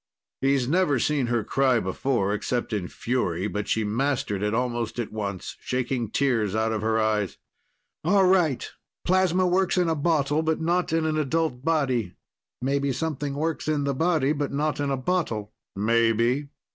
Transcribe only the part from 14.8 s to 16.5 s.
a bottle." "Maybe.